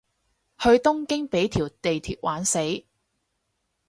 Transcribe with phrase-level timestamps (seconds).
[0.57, 2.57] 去東京畀條地鐵玩死